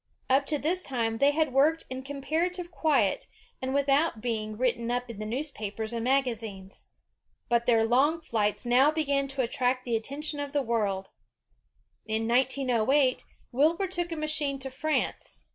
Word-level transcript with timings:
Up 0.31 0.47
to 0.47 0.57
this 0.57 0.81
time 0.81 1.19
they 1.19 1.29
had 1.29 1.53
worked 1.53 1.85
in 1.87 2.01
compar 2.01 2.49
ative 2.49 2.71
quiet, 2.71 3.27
and 3.61 3.71
without 3.71 4.19
being 4.19 4.57
written 4.57 4.89
up 4.89 5.11
in 5.11 5.19
the 5.19 5.27
newspapers 5.27 5.93
and 5.93 6.03
magazines. 6.03 6.89
But 7.49 7.67
their 7.67 7.85
long 7.85 8.19
flights 8.21 8.65
now 8.65 8.89
began 8.89 9.27
to 9.27 9.43
at 9.43 9.51
tract 9.51 9.83
the 9.83 9.95
attention 9.95 10.39
of 10.39 10.53
the 10.53 10.63
world. 10.63 11.09
In 12.07 12.27
1908, 12.27 13.25
Wilbur 13.51 13.85
took 13.85 14.11
a 14.11 14.15
machine 14.15 14.57
to 14.57 14.71
France. 14.71 15.43